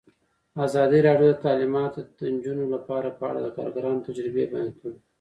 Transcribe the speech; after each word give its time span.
ازادي 0.65 0.99
راډیو 1.07 1.29
د 1.31 1.37
تعلیمات 1.45 1.93
د 2.17 2.19
نجونو 2.35 2.65
لپاره 2.75 3.07
په 3.19 3.23
اړه 3.29 3.39
د 3.41 3.47
کارګرانو 3.57 4.05
تجربې 4.07 4.45
بیان 4.51 4.69
کړي. 4.79 4.95